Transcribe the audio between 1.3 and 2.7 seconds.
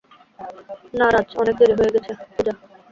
অনেক দেরি হয়ে গেছে,- পূজা।